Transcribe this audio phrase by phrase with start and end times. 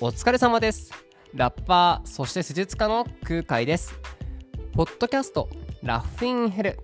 [0.00, 0.92] お疲れ様です。
[1.34, 3.92] ラッパーそして施術家の空海です。
[4.72, 5.48] ポッドキャスト
[5.82, 6.78] ラッフィンヘル。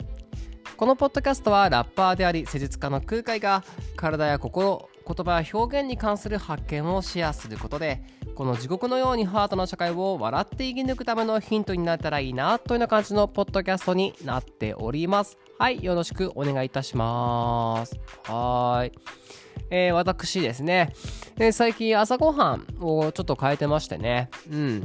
[0.77, 3.63] このポッドキャストはラッパーであり施術家の空海が
[3.95, 8.03] 体や心言葉や表現に関する発見をシェアすることで
[8.35, 15.39] この地獄のようにハートな社会を笑って生き抜くためのヒントになったらいいなというような感じのポッドキャストになっております。
[15.57, 17.95] はいよろしくお願いいたします。
[18.25, 19.44] はい。
[19.71, 20.93] えー、私ですね、
[21.37, 24.31] えー、最近朝ごはんをちょっと変えてましてね。
[24.51, 24.85] うん。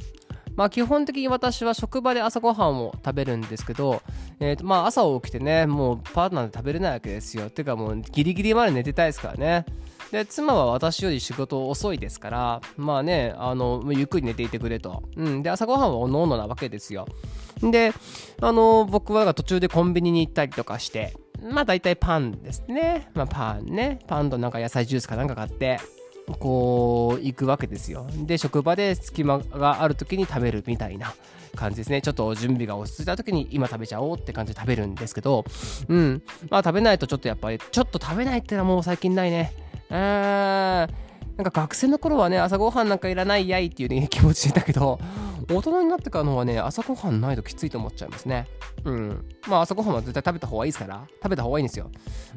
[0.56, 4.02] まあ基本的に私は職場で朝ごはんを食べるんですけど、
[4.42, 7.50] えーとまあ、朝起きてねもうパートナーで食べれないわけですよ。
[7.50, 9.66] てかもうギリギリまで寝てたいですからね。
[10.12, 17.08] で妻は私より仕事遅いですからまあねあのゆっくり寝ていてくれと、うん、で朝ごはんはおのおのなわけですよ。
[17.62, 17.94] で
[18.42, 23.10] あの僕は途中でコンビニに行ったりとかしてまあ大体パンですね。
[23.14, 24.00] まあパンね。
[24.08, 25.80] パンとなんか野菜ジュースかなんか買って、
[26.40, 28.08] こう行くわけですよ。
[28.26, 31.14] で、職場で隙間がある時に食べるみたいな
[31.56, 32.02] 感じですね。
[32.02, 35.46] ちょっと準備が落ち着いた時に今食べちゃおうって感じで食べるんですけど、
[35.88, 36.22] うん。
[36.50, 39.54] まあ食べないとちょっとやっぱり、ちょっと食べないってのはもう最近ないね。
[39.90, 40.90] うーん。
[41.40, 45.00] なんか学生の頃はね、朝ごはんなんかいらないやいっていう、ね、気持ちでいたけど、
[45.50, 48.48] 大人になってからのはね、朝ごはんないときついと思っちゃいますね。
[48.86, 49.26] うん。
[49.48, 51.90] まあ朝ごはんは絶対食べた方がいいですから、食べた方がいいんですよ。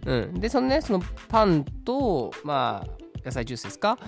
[0.07, 0.41] うん。
[0.41, 3.99] で、そのね、そのパンと、まあ、野菜ジュースですか？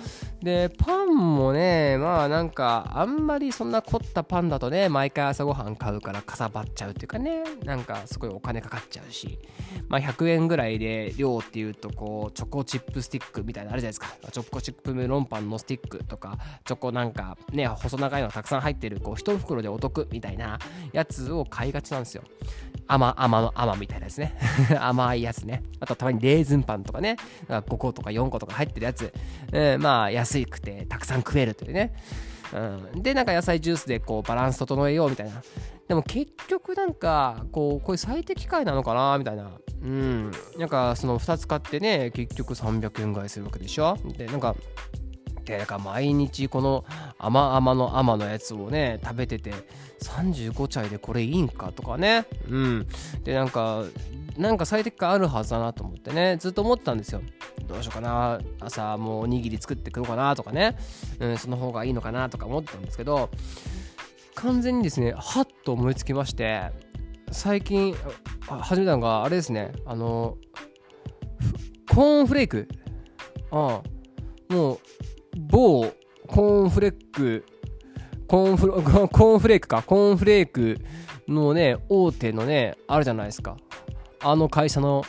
[0.43, 9.39] でパンもねまあなんかあんまりそんな凝ったパンだとね毎回朝ごはん買うからかさばっちゃうっていうかねなんかすごいお金かかっちゃうし。
[9.89, 14.09] まあ100円ぐらいで量っていうとこうチョコチップスティックみたいなあるじゃないですか。
[14.31, 20.59] チョコチップメロンパンのスティックとかチョコなんかね細長いのがたくさん入ってるこう1袋でお得みたいな
[20.93, 22.23] やつを買いがちなんですよ。
[22.87, 24.37] 甘甘の甘みたいなやつね。
[24.81, 25.63] 甘いやつね。
[25.81, 27.17] あとたまにレーズンパンとかね。
[27.49, 29.13] 5個とか4個とか入ってるやつ、
[29.53, 31.95] えー、まあ安くてたくさん食えるというね、
[32.53, 35.43] うん、でなんか野菜ジュースでこうバランス整えようみたいな。
[35.89, 39.51] でも結局なんかこうこれ最適解なのかなみたいな。
[39.83, 40.31] うん。
[40.59, 43.97] なんかその2つ買ってね結局300円ぐらいするわけでしょ。
[44.17, 44.55] でなんか
[45.45, 46.85] でなんか毎日この
[47.19, 49.53] 甘々の甘のやつをね食べてて
[50.03, 52.27] 35歳でこれいいんかとかね。
[52.49, 52.87] うん。
[53.23, 53.85] でなんか
[54.37, 57.21] なんか最適化あるはずだなと思ってねずっと思ってたんですよ。
[57.67, 58.41] どうしようかな。
[58.61, 60.77] 朝もうおにぎり作ってくろうかなとかね、
[61.21, 63.31] うん、その方がいいのかなとか思ってたんですけど
[64.35, 66.71] 完全にですねはっと思いつきまして
[67.31, 67.95] 最近
[68.47, 69.73] 始めたのがあれですね。
[69.87, 70.37] あの
[71.91, 72.69] コーンフレーク。
[73.51, 73.95] ああ。
[74.53, 74.79] もう
[75.65, 75.93] 某
[76.27, 77.45] コーンフレック
[78.29, 78.69] コーンフ
[79.09, 79.83] コーンフレークか。
[79.83, 80.79] コーンフレーク
[81.27, 83.57] のね大手のねあるじゃないですか。
[84.23, 85.05] あの会社の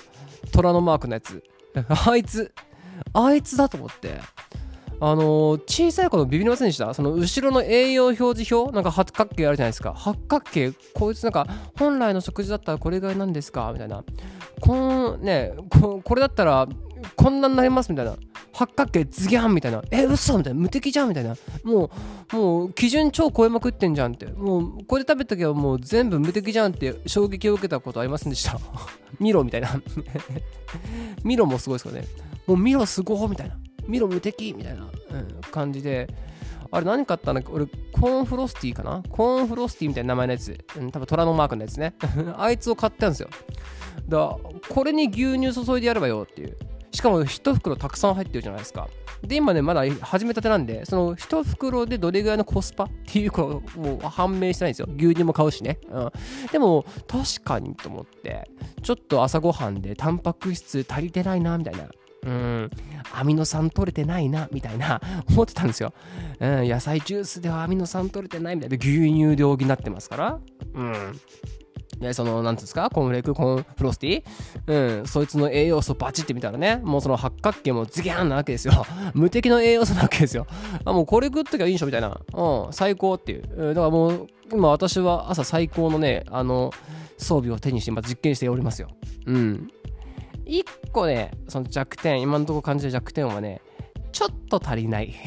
[0.51, 1.43] 虎のマークのやつ。
[2.07, 2.53] あいつ
[3.13, 4.19] あいつだと思って。
[5.01, 6.93] あのー、小さい頃ビビりませんでした？
[6.93, 8.73] その後ろの栄養表示表？
[8.73, 9.93] なんか八角形あるじゃないですか。
[9.93, 10.71] 八角形？
[10.93, 11.45] こいつなんか
[11.77, 13.69] 本来の食事だったらこれぐらいなんですか？
[13.73, 14.05] みたいな。
[14.61, 16.65] このねここれだったら
[17.17, 17.89] こんなになります？
[17.91, 18.15] みたいな。
[18.57, 19.83] 八角形ズギャンみたいな。
[19.91, 20.59] え嘘みたいな。
[20.61, 21.35] 無敵じゃんみたいな。
[21.63, 21.91] も
[22.33, 24.27] うもう基準超超えまくってんじゃんって。
[24.27, 28.57] もうこれ食べた時はもう全部無敵じゃんって衝撃を受けたことありませんでした。
[29.19, 29.69] ミロみたいな。
[31.23, 32.07] ミロもすごいですよね。
[32.47, 33.57] もうミロすごいみたいな。
[33.87, 34.85] ミロ無敵みたいな、う
[35.17, 36.07] ん、感じで。
[36.71, 37.51] あれ何買ったんだっけ？
[37.51, 39.03] 俺、コーンフロスティーかな？
[39.09, 40.57] コーンフロスティーみたいな名前のやつ。
[40.77, 41.93] うん、多分虎のマークのやつね。
[42.37, 43.29] あいつを買ったんですよ。
[44.07, 46.57] だからこれに牛乳注いでやればよっていう。
[46.95, 48.87] しかも1袋たくさん入ってるじゃないですか。
[49.21, 54.87] で、今ね、まだ始めたてなんで、その1袋でどれぐらいのコスパっていうこともう判明してないんですよ。
[54.95, 55.79] 牛乳も買うしね。
[55.89, 56.11] うん。
[56.51, 58.49] でも、確かにと思って、
[58.81, 61.89] ちょっと朝ごはんでタンパク質足りてないな、みたいな。
[62.25, 62.71] うん、
[63.13, 65.93] アミノ酸取れてないな、みたいな、 思ってたんですよ。
[66.39, 70.39] うん、野菜ジュースではアミノ酸取れてないみたいな、牛乳で補ってますから。
[70.73, 71.19] うん。
[71.99, 74.23] で、その、なんつうんですか、コーンフレーク、コンフロスティ
[74.67, 78.85] うん、そいつの栄養素バチって見たらね、もうその八角形もズギャンなわけですよ。
[79.13, 80.47] 無敵の栄養素なわけですよ。
[80.83, 82.19] あ、もうこれ食っときゃいいんしょみたいな。
[82.33, 83.73] うん、最高っていう。
[83.73, 86.71] だからもう、今私は朝最高のね、あの、
[87.17, 88.89] 装備を手にして、ま実験しておりますよ。
[89.25, 89.67] うん。
[90.45, 93.61] 一個ね、その弱点、今のところ感じる弱点はね、
[94.11, 95.13] ちょっと足りない。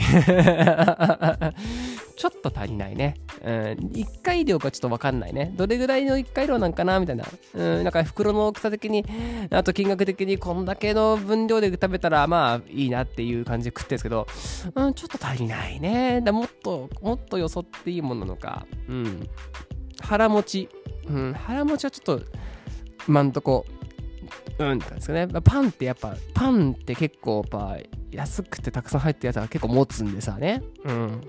[2.19, 3.15] ちょっと足りないね。
[3.43, 5.53] うん、1回量かちょっとわかんないね。
[5.57, 6.99] どれぐらいの1回量なんかな？
[6.99, 7.25] みたいな。
[7.55, 9.05] うん、なんか袋の大きさ的に、
[9.51, 14.27] あと金額的にこんだけの分量で食べたらまあいいなっていう感じで食ってるんですけど、
[14.75, 16.21] うん、ちょっと足りないね。
[16.21, 18.67] だもっと、もっとよそっていいものなのか。
[18.89, 19.29] うん。
[20.01, 20.69] 腹持ち。
[21.07, 22.25] うん、腹持ちはちょっと、
[23.07, 23.65] 今んとこ、
[24.59, 25.29] うんって感じですかね。
[25.29, 27.79] パンってやっぱ、パンって結構やっぱ
[28.11, 30.63] 安くてたくさん入ってるやつは結構持つんでさね。
[30.85, 31.21] うん。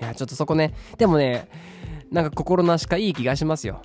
[0.00, 0.72] いやちょっとそこね。
[0.98, 1.48] でもね
[2.10, 3.82] なんか心なしかいい気がしますよ。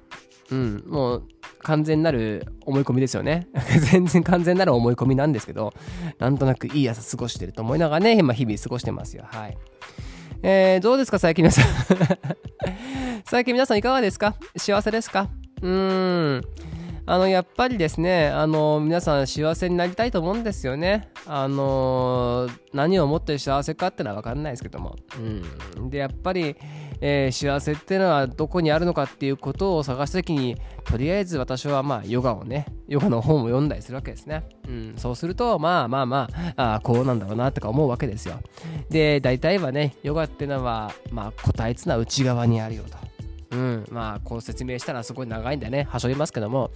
[0.51, 0.83] うん。
[0.87, 1.27] もう
[1.59, 3.47] 完全なる思い込みですよね。
[3.91, 5.73] 全然完全なる思い込みなんですけど
[6.19, 9.25] なんとなくいい朝過ごしてると思いながらね、まあ、日々過ごしてますよ。
[9.27, 9.57] はい。
[10.43, 11.65] えー、どうですか最近皆さん。
[13.25, 14.35] 最近皆さんいかがですか？
[14.55, 15.29] 幸せですか？
[15.61, 16.41] うーん。
[17.07, 21.09] あのやっぱりですねあの皆さん幸せになりたいと思うんですよね。
[21.27, 26.55] あの何を思って幸せかってのは分かんないですけども、うん、でやっぱり、
[27.01, 38.39] えー、幸せっていうのはどこにあるのかっていうことを探した時にとりあえず私はまあヨガをねヨガの本を読んだりするわけですね、うん、そうするとまあまあまああこうなんだろうなとか思うわけですよ。
[38.89, 42.97] で大体はねヨガっていうのはまあ答えつな内側にあるよと
[43.55, 46.71] うん、まあこう説明したらすごい長いんでねはしょりますけども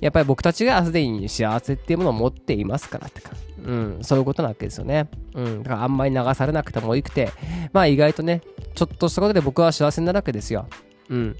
[0.00, 3.32] やっぱり僕たちがすでに幸せっていうものを持っていますからってか、
[3.64, 7.32] うん、そういうことなわけですよね、うん、だからあんまり流されなくてもよくて
[7.72, 8.42] まあ意外とね
[8.74, 10.66] ちょっとしたことで僕は幸せになるわけですよ。
[11.08, 11.36] うん。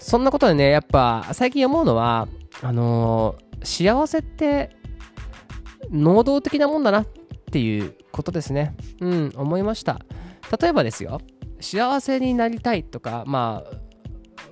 [0.00, 2.28] そんなことでねやっぱ最近思うのは
[2.62, 4.70] あのー、幸せって
[5.90, 7.06] 能動的なもんだなっ
[7.50, 8.74] ていうことですね。
[9.00, 9.32] うん。
[9.36, 10.00] 思いました。
[10.60, 11.20] 例えばですよ。
[11.60, 13.87] 幸せになりたいとかまあ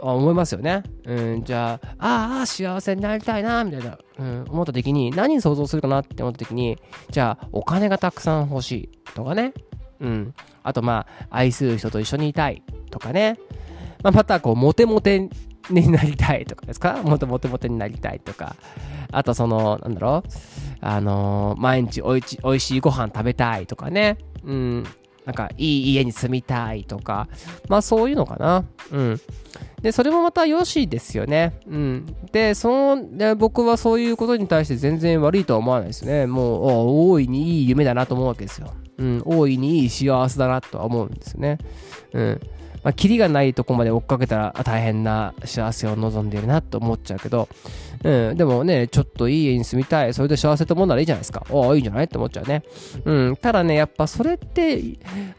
[0.00, 0.82] 思いますよね。
[1.04, 6.78] うん、じゃあ、ああ、幸せになりたいな、みたいな、うん、思った時に、何想像するかなって思った時に、
[7.10, 9.52] じゃあ、お金がたくさん欲しいとかね。
[10.00, 10.34] うん。
[10.62, 13.38] あと、まあ、愛する人と一緒にいたいとかね。
[14.02, 15.31] まあ、また、こう、モテモテ
[15.70, 17.02] になりたいとかですか？
[17.02, 18.54] もっとモテモテになりたいとか。
[19.10, 20.28] あと、その、なんだろう？
[20.81, 24.19] あのー、毎日おいちおいしいご飯食べたいとかね。
[24.44, 24.84] うん。
[25.26, 27.28] なんか、いい家に住みたいとか。
[27.69, 28.64] まあ、そういうのかな。
[28.93, 29.20] うん。
[29.82, 31.58] で、それもまた良しですよね。
[31.69, 32.17] うん。
[32.31, 36.26] で、その、で僕はそういうことに対して全然悪いとは思わないですね。
[36.26, 38.73] もう、大いにいい夢だなと思うわけですよ。
[38.98, 41.58] うん、大いにいい幸せだなとは思うんですよね。
[42.12, 42.40] うん。
[42.87, 47.48] まあ、キリがないとこまで追っかけたら大変な幸せを望んでいるなと思っちゃうけど、
[48.04, 51.44] うん、でもね、ちょっといい家に住みたい、それで幸せと思うならいいじゃないですか。
[51.50, 52.62] おあ、いいんじゃないって思っちゃうね。
[53.04, 54.81] うん、ただね、やっぱそれって、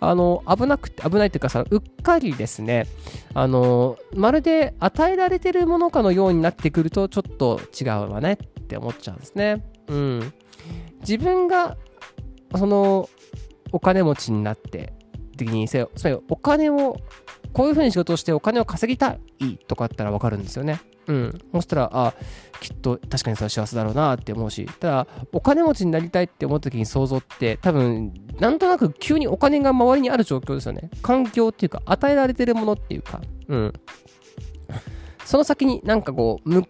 [0.01, 2.85] あの、危なくて、危ないっていうかさ、うっかりですね、
[3.33, 9.63] あの、まるで与えられてるものかのようになってくると、ちょっと違うわねって思っちゃうんですね。
[9.87, 10.33] うん。
[10.99, 11.77] 自分が、
[12.55, 13.07] その、
[13.71, 14.93] お金持ちになって、
[15.37, 16.97] 的にせよそれお金を
[17.53, 20.81] こういうふうに仕事をしてお金を稼ぎたいとかあったら分かるんですよね。
[21.07, 21.39] うん。
[21.53, 22.13] そしたら、あ、
[22.59, 30.89] きっと確かにそれは幸せだろうなって思うし、ただ、お金持ちになりたいって思った時に想像って、多分、なんとなく急にお金が周りにある状況ですよね。
[31.01, 33.73] 環境っていうか、与えられてるものっていうか、うん。
[35.23, 36.63] その先になんかこう、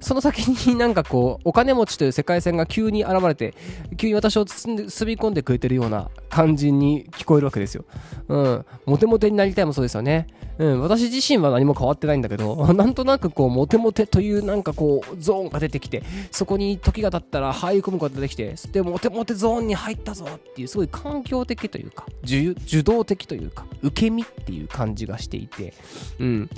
[0.00, 0.38] その先
[0.68, 3.54] になんかこう、お金持ちという世界線が急に現れて、
[3.96, 7.84] 急に私を包んで、包み込んでくれてるような感じに聞こえるわけですよ。
[8.28, 8.64] うん。
[8.86, 10.26] モテモテになりたいもそうですよね。
[10.58, 10.80] うん。
[10.80, 25.74] 私自身は何も変わってないんだけど、 なんとなくこう、モテモテというなんかこう、ゾーンが出てきて、そこに時が経ったら入り込むことが出てきて、で、モテモテゾーンに入ったぞっていう、すごい環境的というか、受動的というか、受け身っていう感じがしていて、
[26.18, 26.50] うん。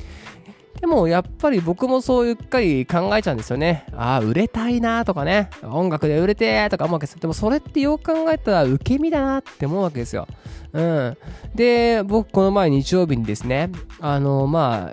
[0.83, 3.87] でもやっぱり僕もそううっかり考えちゃうんですよね。
[3.93, 10.27] ああ、売れたいなとかね、音楽で売れてとか思うわけですでもそれってよく考えたら受け身だなって思うわけですよ。
[10.73, 11.17] うん。
[11.55, 14.91] で、僕この前日曜日にですね、あの、ま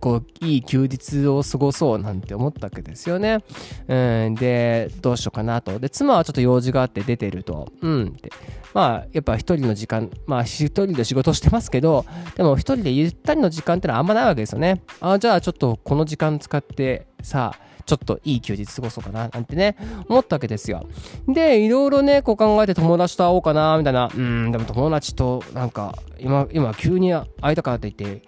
[0.00, 3.40] こう、いい休日を過ごそうなんて思ったわけですよね。
[3.88, 4.34] うん。
[4.36, 5.78] で、どうしようかなと。
[5.78, 7.70] で、妻はちょっと用事があって出てると。
[7.82, 8.32] うんって。
[8.74, 12.04] まあ、やっぱ一人の時間、まあ一人で仕事してますけど、
[12.36, 14.82] でも一人でゆったりの時間ってのはあんまないわけですよね。
[15.00, 17.54] ああじゃあちょっとこの時間使ってさ、
[17.86, 19.76] ちょっといい休日過ごそうかななんてね、
[20.08, 20.86] 思ったわけですよ。
[21.26, 24.08] で、いろいろね、こう考えて友達と会おうかな、みたいな。
[24.14, 28.22] うん、でも友達となんか、今、今急に会いたからといって、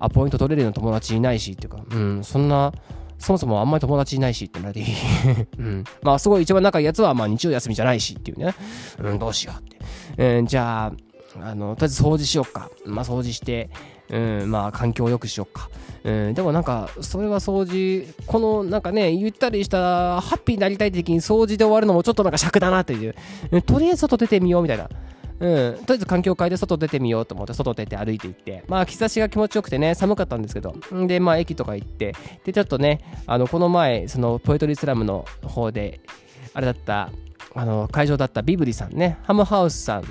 [0.00, 2.72] アポイント取れるような友達いないしっていうか、うん、そんな、
[3.24, 4.84] そもそもあんまり友達いないしってなり、
[5.58, 5.84] うん。
[6.02, 8.54] まあ、すごい一番仲いいやつは、まあ、日曜休みじゃないしっていうね。
[8.98, 10.38] うん、どうしようって。
[10.38, 10.92] うん、じゃあ、
[11.40, 12.70] あの、とりあえず掃除しようか。
[12.84, 13.70] まあ、掃除して、
[14.10, 15.70] うん、まあ、環境を良くしようか。
[16.04, 23.14] うん、でもなんか、それは掃除、このなんかね、ゆったりしたハッピーになりたい時に掃除で終わるのもちょっとなんか尺だなっていう。
[23.62, 24.90] とりあえず外出てみようみたいな。
[25.40, 28.64] うん、とりあえず環境を変えて外出てみようと思って外出て歩いていって。
[28.68, 30.74] まあ日差しが気持ちよくてね寒かったんですけど。
[31.06, 32.14] でまあ駅とか行って。
[32.44, 36.00] でちょっとねあのこの前そのポエトリースラムの方で
[36.52, 37.10] あれだった
[37.54, 40.04] あの会場だったビブリさんね、ハムハウスさん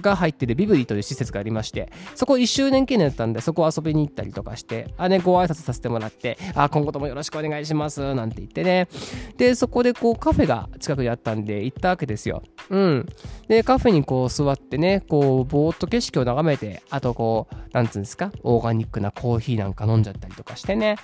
[0.00, 8.88] が入ってるビブリという施設がありまして、そこ1周年記念だったんで、そこ遊びに行ったりとかして、あね、ご挨拶させてもらって、あ、今後ともよろしくお願いします、なんて言ってね。
[9.36, 12.42] で、そこでこうカフェが近くにあったんで行ったわけですよ。
[12.70, 13.06] うん。
[13.48, 20.96] で、カフェにこう座ってね、こう、ぼーっと景色を眺めて、あとこう、なんつうんですか、オーガニックなコーヒーなんか飲んじゃったりとかしてね。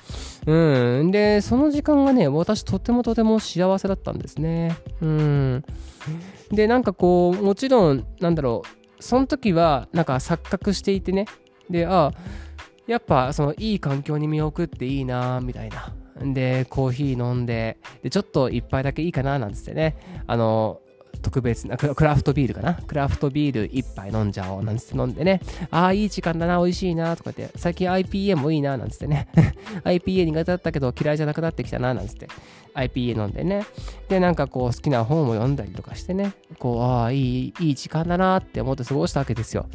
[0.47, 1.11] うん。
[1.11, 4.77] で、その時間がね、私とてもとても幸せだったんですね。
[5.03, 5.65] うん。
[6.51, 8.63] で、なんかこう、もちろん、なんだろ
[8.99, 11.27] う、その時は、なんか錯覚していてね。
[11.69, 12.13] で、ああ、
[12.87, 15.95] やっぱそのいい環境に身を置くっていいなみたいな。
[16.35, 19.97] で、コーヒー飲んで、で、ちょっと一杯だけいいかななんつってね、
[20.27, 20.81] あの、
[21.21, 22.75] 特別なクラフトビールかな？
[22.75, 25.41] クラフトビール一杯飲んじゃおうなんつって飲んでね。
[25.71, 27.59] ああいい時間だな美味しいなとか言って。
[27.59, 29.29] 最近 IPA もいいななんつってね。
[29.85, 32.29] IPA 苦手だったけど嫌いじゃなくなってきたななんつって。
[32.75, 33.67] IPA 飲んでね。
[34.09, 36.33] でなんかこう好きな本を読んだりとかしてね。
[36.59, 39.67] こうああいいいい時間だなって思って過ごしたわけですよ。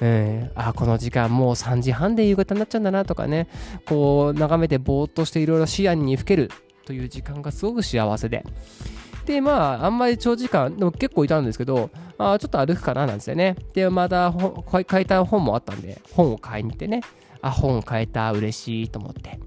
[0.00, 3.48] えー、あこの時間もう3時半で夕方になっちゃうんだなとかね。
[3.86, 6.50] こう眺めてぼーっとしていろいろ視野にふける
[6.84, 8.44] という時間がすごく幸せで。
[9.24, 13.56] で、まあ、あんまり長時間、でも結構いたんですけど、あちょっと歩くかななんですよね。
[13.72, 14.32] で、また
[14.90, 17.00] 書いた本もあったんで、本を買いに行ってね、
[17.40, 19.38] あ、本買えた、嬉しいと思って。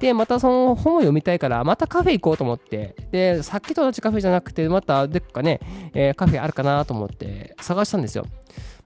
[0.00, 5.60] で、またその本を読みたいから、またカフェ行こうと思って、で、さっきと同じカフェじゃなくて、またどっかね、
[5.94, 8.26] えー、カフェあるかなと思って探したんですよ。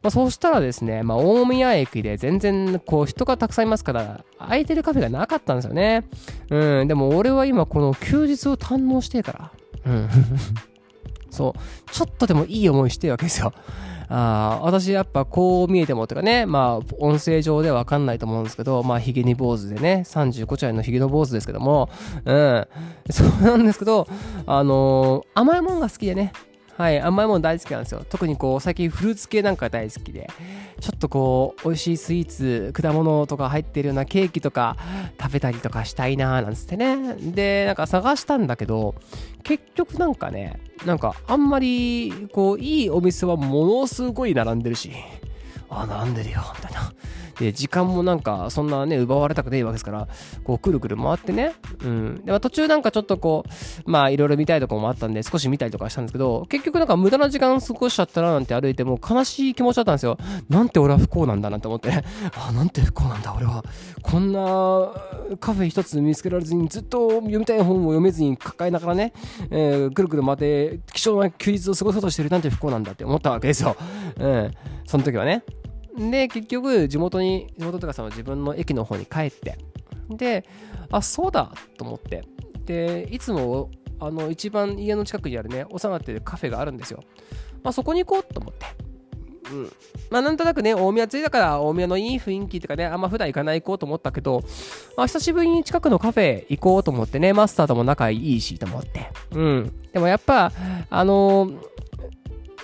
[0.03, 6.05] まあ、そうしたらですね、まあ、大宮駅で全然こう人がたくさんいますから、空いてるカフェがなかったんですよね。
[6.51, 9.53] うん、でも俺は今この休日を堪能してから、
[9.87, 10.09] うん。
[11.31, 11.91] そう。
[11.91, 13.53] ちょっとでもいい思いしてるわけですよ。
[14.15, 21.89] あ私やっぱこう見えてもとかね、まあ音声上ではわかんないと思うんですけど、まあヒゲに坊主でね、35歳のヒゲの坊主ですけども、
[22.27, 22.67] うん。
[23.11, 24.07] そうなんですけど、
[24.47, 26.33] あのー、甘いもんが好きでね、
[26.83, 28.05] はい、甘いもの大好きなんですよ。
[28.11, 30.29] 特にこう、最近フルーツ系なんか大好きで、
[30.81, 34.77] ちょっとこう、美味しいスイーツ、果物とか入ってるようなケーキとか
[35.21, 37.15] 食べたりとかしたいなーなんつってね。
[37.15, 38.97] で、なんか探したんだけど、
[39.45, 44.91] 結局なんかね、なんかあんまり、こう、いいお店はものすごい並んでるし、
[45.71, 46.93] あ、並んでるよ、みたいな。
[47.39, 50.09] で、時間もなんか、そんなね、奪われたくないわけですから、
[50.45, 52.25] こう、くるくる回ってね、うん。
[52.25, 53.45] で、まあ、途中なんかちょっとこ
[53.87, 60.19] う、まあ、いろいろ見たいとこもあったんで、少し見たりとかしたんですけど、結局なんか無駄な時間過ごしちゃったななんて歩いて、も悲しい気持ちだったんですよ。
[60.49, 61.91] なんて俺は不幸なんだなんて思って、
[62.37, 63.65] あ、なんて不幸なんだ、俺は。
[64.03, 64.91] こんな
[65.41, 69.13] カフェ一つ見つけられずに、ずっと読みたい本を読めずに抱えながらね、
[69.51, 73.77] えー、くるくる回って、貴重な休日を過ごそうとしてるなんて不幸なんだって思ったわけですよ。
[74.19, 74.51] うん。
[74.87, 75.43] その時はね。
[75.97, 79.59] で、結局、地元に、地元とかその自分の駅の方に帰って、
[80.11, 80.45] で、
[80.91, 82.25] あ、そうだと思って、
[82.65, 83.71] で、いつも、
[84.01, 87.03] あの、一番家の近くにあるね、お世話になってるカフェがあるんですよ。
[87.63, 88.67] まあ、そこに行こうと思って。
[89.53, 89.73] うん。
[90.11, 94.43] まあ、なんとなくね、大宮着いたから、大宮のいい雰囲気とかね、あんま普段行かない行こうと思ったけど、
[94.97, 99.11] まあ、久しぶりに近くのカフェ行こうと思ってね、マスターとも仲いいしと思って。
[99.33, 99.73] うん。
[99.93, 100.53] でもやっぱ、
[100.91, 101.72] あのー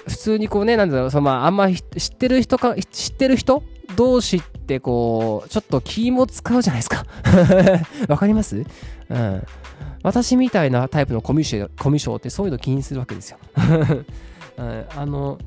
[0.08, 3.62] 普通にこうね、なんだろう、そのまあ、あんま知ってる人か、知ってる人
[3.96, 7.04] 同士ってこう、ちょっと気も使うじゃないですか。
[8.08, 8.64] わかります？
[9.08, 9.42] うん。
[10.02, 13.38] 私みたいなタイプのコミュ障コミュ障ってそういうの気にするわけですよ。
[14.58, 15.38] うん、あの、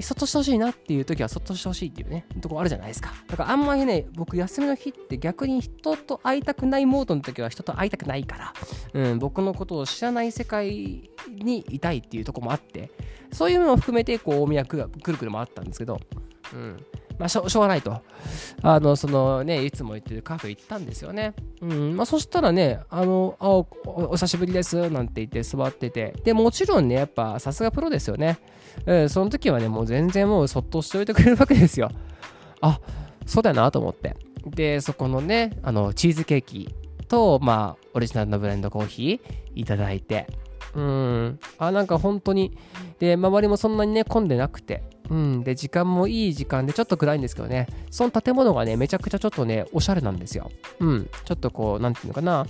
[0.00, 3.12] そっとしてほしいなっていう時はそっとしてほしいっていうね、とこあるじゃないですか。
[3.28, 8.54] だからあんまりね、僕休みの日って逆に人と会いたくないモードの時は人と会いたくないから、
[8.94, 12.90] うん、僕のことを知らない世界にいたいっていうとこもあって、
[13.32, 16.00] そういうのを含めてこう大宮くるくる回ったんですけど、
[16.54, 16.76] うん。
[17.20, 18.00] まあ、しょうがないと。
[18.62, 21.34] あの、そのね、いつも行ってるカフェ行ったんですよね。
[21.60, 21.94] うん。
[21.94, 26.14] まあ、そしたらね、あの、あお、お久しぶりです、なんて言って座ってて。
[26.24, 28.38] で、もちろんね、やっぱさすがプロですよね。
[28.86, 31.90] うん、その時はね、もう全然もうそっとしておいてくれるわけですよ。
[32.62, 32.80] あ、
[33.26, 34.16] そうだよなと思って。
[34.46, 36.74] で、そこのね、あの、チーズケーキ
[37.06, 40.26] と、まあ、オリジナルのブレンドコーヒーいただいて。
[40.74, 41.38] うん。
[41.58, 42.56] あ、なんか本当に、
[42.98, 45.42] で、周りもそんなにね、混んでなくて、うん。
[45.42, 50.50] で、時間もいい時間で、ちょっと暗いんですけどね、その建物がね、めちゃくちゃちょっとね、おしゃれなんですよ。
[50.78, 51.10] うん。
[51.24, 52.46] ちょっとこう、なんていうのかな、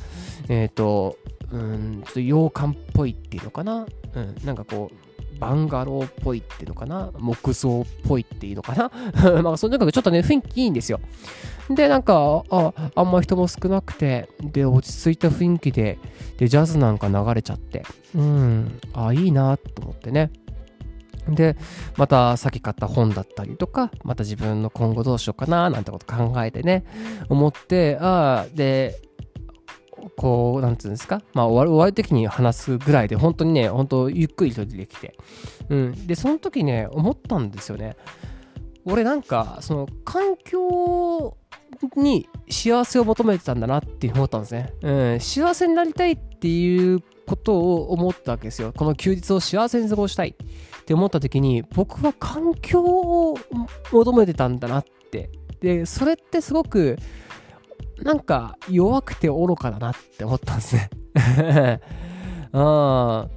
[0.49, 1.17] えっ、ー、と、
[1.51, 3.87] うん、ちょっと洋館っぽいっていうのかな。
[4.15, 4.37] うん。
[4.45, 5.10] なんかこう、
[5.41, 7.11] バンガローっぽいっていうのかな？
[7.19, 8.91] 木造っぽいっていうのかな？
[9.43, 11.01] まあ、その中でちょっとね、雰囲気いいんですよ。
[11.71, 15.99] で、なんか、あ、あんま人も少なくて、で、落ち着いた雰囲気で、
[16.37, 20.31] で、ジャズなんか流れちゃって、うん、あ、いいなと思ってね。
[21.29, 21.57] で、
[21.97, 26.85] またさっき買った本だったりとか、また自分の今後どうしようかななんてこと考えてね、
[27.29, 29.01] 思って、ああ、で、
[30.17, 35.17] こう、なんつうんですか、まあ、終わる、終わる時に話すぐらいで、本当にね、本当ゆっくりとできて。
[35.69, 36.07] うん。
[36.07, 37.97] で、その時ね、思ったんですよね。
[38.85, 41.37] 俺なんか、その、環境
[41.97, 44.73] に幸せを求めてたんだなって思ったんですね。
[44.83, 45.21] うん。
[45.21, 48.73] 幸せになりたいっていうことを思ったわけですよ。
[48.77, 53.39] この休日を幸せに過ごしたいって思った時に、僕は環境を
[53.93, 55.31] 求めてたんだなって。
[55.61, 56.97] で、それってすごく、
[58.03, 60.91] なんか弱くて愚かだなって思ったんですね。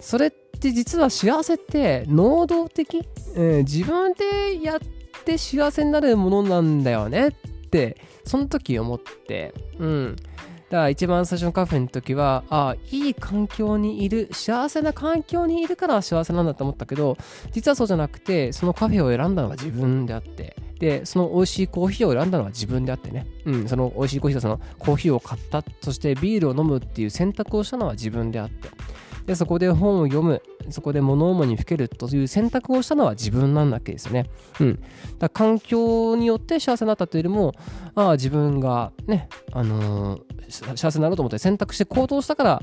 [0.00, 4.78] それって実は幸せって能動的、うん、自分でやっ
[5.24, 7.32] て幸せになるものなんだよねっ
[7.70, 10.16] てその時思ってうん。
[10.70, 17.16] だから一番最初のカフェの時はああいい環境にいる幸せな環境にいるから幸せなんだと思ったけど
[17.50, 20.56] 実はそうじゃなくてそのカフェを選んだのは自分であって。
[20.80, 28.68] でその美味しいコーヒーを選んだのは自分であってね、うん、その美味しいコーヒーとそのコーヒーを買ったそしてビールを飲むっていう選択をしたのは自分であって。
[29.26, 34.26] でそこで本を読むそこで物思いにふけるという選択をしたのは自分なんだけですよね。
[34.58, 34.82] うん、
[35.18, 37.54] だ環境によって幸せになったというよりも
[37.94, 42.62] ああ自分がね、あのー、幸せになろうと思って選択して行動したから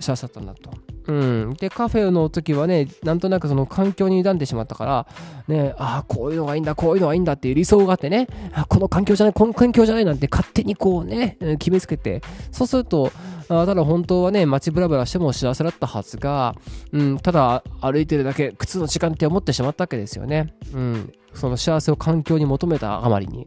[0.00, 0.44] 幸せだった。
[0.44, 0.70] んだと。
[1.06, 5.06] うん、でカフェの時はねなんとなくその環境に傷んでしまったから
[5.48, 8.26] ねああこういうのがいいんだこういうのがいいんだっていう理想があってね
[8.68, 13.12] この環境じゃないこの環境じゃないなんて勝手にこうね決めつけてそうすると
[13.50, 16.54] あただ本当はね街ブラブラしても幸せだったはずが、
[16.92, 23.46] うん、ただ歩いてるだけ靴の時間って思ってしまったわけですよね、うん、その幸せを環境に求めたあまりに。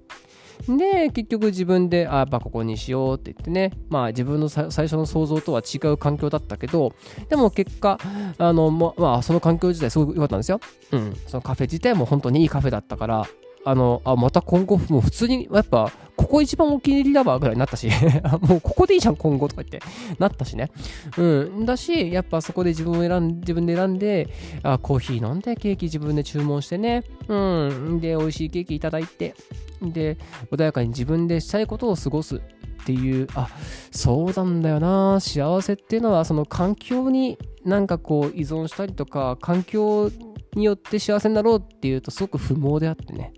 [0.67, 6.93] で、結局自分で、あ、やっぱここにしようって言ってね、まあ自分の最初の想像とは違う環境だったけど、
[7.29, 7.99] でも結果、
[8.37, 10.59] あの、ままあその環境自体すごく良かったんですよ。
[10.91, 11.15] うん。
[11.27, 13.25] そのカフェ自体も本当にいいカフェだったから、
[13.69, 17.89] あの、あ、また今後、もう普通に、やっぱ、ここ一番お気に入りだわぐらいになったし
[18.41, 19.81] もうここでいいじゃん、今後とか言って、
[20.17, 20.71] なったしね。
[21.17, 21.23] う
[21.61, 21.65] ん。
[21.65, 24.29] だし、やっぱそこで自分を選ん自分で選んで、
[24.63, 27.03] あ、コーヒー飲んで、ケーキ自分で注文してね。
[27.27, 27.99] うん。
[27.99, 29.35] で、美味しいケーキいただいて、
[29.81, 30.17] で、
[30.49, 32.39] 穏やかに自分でしたいことを過ごすっ
[32.85, 33.49] ていう、あ、
[33.91, 35.19] そうなんだよな。
[35.19, 40.09] 幸せっていうのは、その環境になんかこう依存したりとか、環境
[40.57, 43.33] によって幸せになろうっていうとすごく不毛であってね、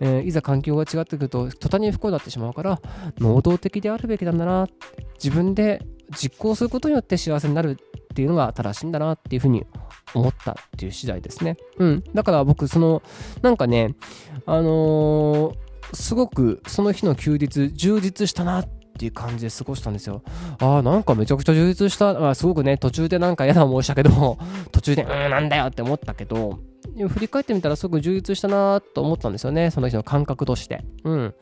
[0.00, 2.80] えー、いざ環境が違ってくると途端に不幸になってしまうから
[3.18, 4.66] 能動的であるべきなんだな
[5.22, 5.82] 自分で
[6.20, 9.66] 実行することによって幸せになるっていうのが正しいんだなっていうふうに
[10.14, 11.56] 思ったっていう次第ですね。
[11.78, 12.04] うん。
[12.14, 13.02] だから僕、その、
[13.42, 13.94] なんかね、
[14.46, 15.56] あのー、
[15.92, 20.22] すごくその日の休日充実したなっっていう感じで過ごしたんですよ。
[20.60, 24.38] ああ、なんかめちゃくちゃ充実した、あすごくね、途中でなんか嫌な思いしたけど、
[24.70, 26.60] 途中で、うん、なんだよって思ったけど、
[27.08, 30.84] 振り返ってみたらすごく充実したなと思ったんですよね、その日の感覚として。
[31.02, 31.34] うん。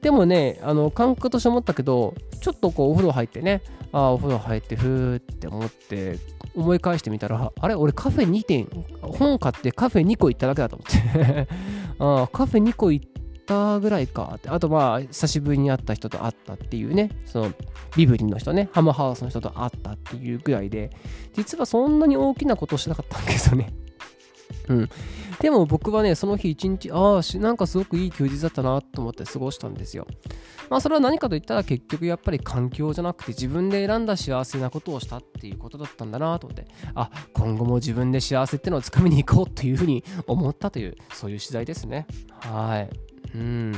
[0.00, 6.18] でもね、あの感覚として思ったけど、ちょっとこうお風呂入ってね、ああ、お風呂入ってふーって思って、
[6.54, 7.74] 思い返してみたら、あれ？
[7.74, 8.68] 俺カフェ2点、
[9.00, 11.48] 本買ってカフェ2個行っただけだと思って
[11.98, 13.15] あカフェ2個行って、
[13.46, 14.48] たぐらいかって。
[14.48, 17.52] あとまあ、久しぶりに会った人と会ったっていうね、その
[17.96, 20.90] ビブリンの人ね、ハムハウスの人と会ったっていうぐらいで、
[21.34, 23.72] 実はそんなに大きなことをしなかったんですよね。
[24.68, 24.88] うん。
[25.40, 30.06] でも僕はね、その日一日、ああ、なんかすごくいい休日だったなと思って過ごしたんですよ。
[30.70, 42.06] まあそれは何かといったら結局やっぱり環境じゃなくて自分で選んだ幸せなことをしたっていうことだったんだなと思って、あ、今後も自分で幸せってのをつかみに行こうっていうふうに思ったという、そういう次第ですね。
[42.40, 42.90] はい。
[43.34, 43.72] うん。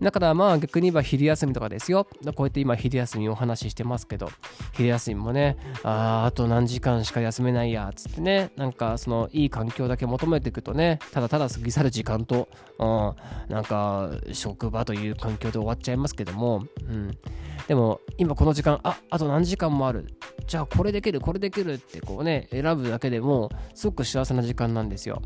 [0.00, 2.06] だからまあ逆に言えば昼休みとかですよ。
[2.34, 4.30] こうやって今昼休みお話ししてますけど、
[4.72, 13.14] 昼休みもね、ああと何時間しか休めないや、つってね、なんかそのいい環境だけ求めていくとね、ただただ過ぎ去る時間と、うん、
[13.52, 17.10] なんか職場という環境で終わっちゃいますけども、うん。
[17.68, 20.06] でも今この時間、あ、あと何時間もある。
[20.46, 25.20] じゃあこれできる、これできるってこうね、選ぶだけでもすごく幸せな時間なんですよ。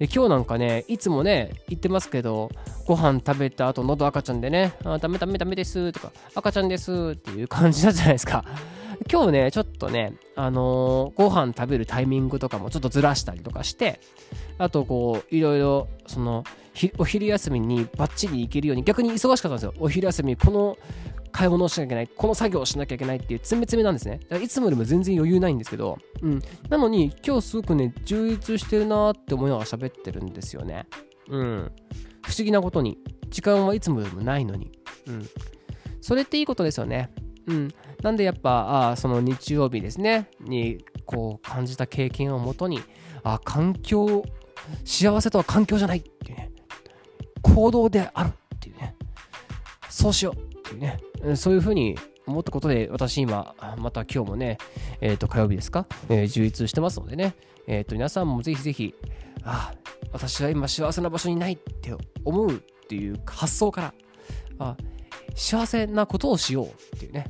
[0.00, 2.50] で今日なんかねいつもね言ってますけど
[2.86, 8.42] ご飯食べた後喉赤ちゃんでねあダメダメダメですとか赤ちゃんですっていう感じだじゃないですか。
[9.10, 14.00] 今日ねちょっとねあのー、ご飯食べるタイミングとかもちょっとずらしたりとかして
[14.58, 16.44] あとこういろいろその
[16.98, 20.78] お昼休みにバッチリ行けるように逆に忙しかったんですよお昼休みこの
[21.32, 24.18] 買い物をしなきゃいけない、この作業をしなきゃいけないっていう詰め詰めなんですね。
[24.22, 26.42] だからいつもよりも全然余裕ないんですけど、うん。
[26.68, 30.86] なのに、今日すごくね、充実してるなって思いながら喋ってるんですよね。
[31.28, 31.72] うん。
[32.22, 34.72] 不思議なことに、時間はいつもよりもないのに。
[35.06, 35.28] うん。
[36.00, 37.10] それっていいことですよね。
[37.46, 37.68] うん。
[38.02, 42.80] なんでやっぱ、あその日曜日ですね、に、こう感じた経験をもとに、
[43.22, 44.22] あ環境、
[44.84, 46.49] 幸せとは環境じゃないっていうね、
[47.60, 48.94] 行動であるっていうね、
[49.90, 51.94] そうしようっていうね、そういうふうに
[52.26, 54.56] 思ったことで、私今、また今日もね、
[55.02, 57.34] えっ、ー、と、火曜日ですか、えー、充実してますのでね、
[57.66, 58.94] えっ、ー、と、皆さんもぜひぜひ、
[59.42, 59.78] ああ、
[60.10, 61.94] 私は今幸せな場所にないって
[62.24, 62.54] 思うっ
[62.88, 63.94] ていう発想から、
[64.58, 64.76] あ、
[65.34, 67.26] 幸せなことをしようっていうね、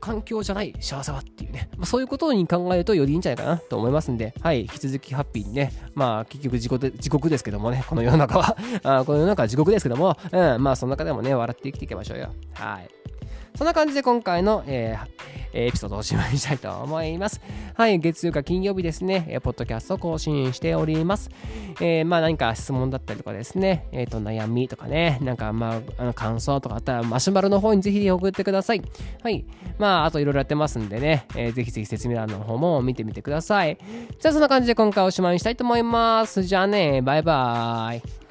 [0.00, 8.56] 環境じゃない幸せはっていうね、まあ、そういうことに考えるとよりいいんじゃないかなと思いますんで、はい、引き続きハッピーにね、まあ結局地獄で地獄ですけどもね、この世の中は。
[8.82, 12.32] あこの世の中は地獄ですけども、うん、まあその中でもね、笑って生きていきましょうよ。
[12.54, 12.97] はい。
[13.58, 17.40] そんな感じで今回の、えー、エピソードをおしまいにしたいと思います。
[17.74, 21.28] はい、月曜か金曜日ですね、えポッドキャストを更新しております。
[21.80, 28.82] えー、まあ何か質問だったりとかですね、えっ、ー、と悩みとかね、なんかまあ、あの感想とかあったらマシュマロの方にぜひ送ってください。
[29.24, 29.44] はい。
[29.76, 33.76] まあ、あといろいろやってますんでね、えー、ぜひぜひ説明欄の方も見てみてください。
[34.20, 36.44] じゃあそんな感じで今回おしまいにしたいと思います。
[36.44, 38.27] じゃあね、バイバーイ。